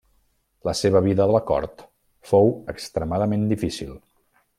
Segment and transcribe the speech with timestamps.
[0.67, 1.83] La seva vida a la Cort
[2.31, 3.93] fou extremadament difícil.